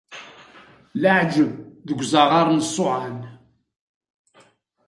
[1.01, 1.51] Leɛǧayeb
[1.87, 3.19] deg uzaɣar n Ṣuɛan.